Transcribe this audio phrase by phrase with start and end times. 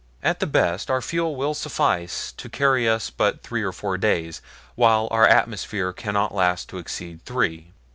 [0.23, 4.41] "At the best our fuel will suffice to carry us but three or four days,
[4.73, 7.71] while our atmosphere cannot last to exceed three.